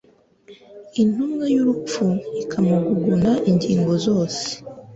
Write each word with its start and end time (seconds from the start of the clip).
intumwa 1.01 1.45
y'urupfu 1.55 2.05
ikamuguguna 2.41 3.31
ingingo 3.49 3.93
zose 4.05 4.45